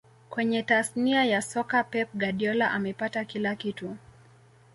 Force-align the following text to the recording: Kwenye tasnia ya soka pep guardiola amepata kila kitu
Kwenye 0.29 0.63
tasnia 0.63 1.25
ya 1.25 1.41
soka 1.41 1.83
pep 1.83 2.09
guardiola 2.13 2.71
amepata 2.71 3.25
kila 3.25 3.55
kitu 3.55 3.97